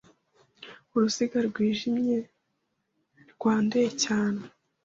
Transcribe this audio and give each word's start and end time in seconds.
Uruziga 0.93 1.37
rwijimye, 1.47 2.17
rwanduye 3.31 3.89
cyanw 4.01 4.41